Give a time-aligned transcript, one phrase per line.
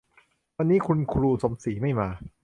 [0.57, 2.09] วันนี้คุณครูสมศรีไม่มา